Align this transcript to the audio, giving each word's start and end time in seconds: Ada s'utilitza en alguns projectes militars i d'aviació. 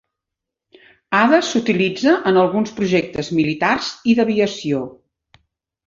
Ada 1.17 1.41
s'utilitza 1.51 2.15
en 2.33 2.41
alguns 2.47 2.73
projectes 2.81 3.33
militars 3.43 3.95
i 4.15 4.21
d'aviació. 4.23 4.85